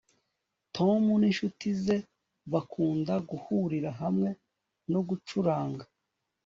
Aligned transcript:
Tom 0.75 1.03
ninshuti 1.21 1.67
ze 1.83 1.97
bakunda 2.53 3.13
guhurira 3.29 3.89
hamwe 4.01 4.29
no 4.91 5.01
gucuranga 5.07 5.85